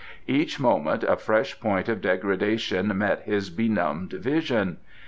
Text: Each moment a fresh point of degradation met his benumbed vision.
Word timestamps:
Each 0.25 0.59
moment 0.59 1.03
a 1.03 1.15
fresh 1.15 1.59
point 1.59 1.87
of 1.87 2.01
degradation 2.01 2.97
met 2.97 3.21
his 3.21 3.51
benumbed 3.51 4.13
vision. 4.13 4.77